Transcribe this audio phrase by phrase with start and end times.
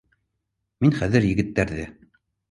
[0.85, 1.85] Мин хәҙер егеттәрҙе